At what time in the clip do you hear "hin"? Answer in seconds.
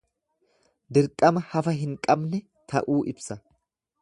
1.83-1.93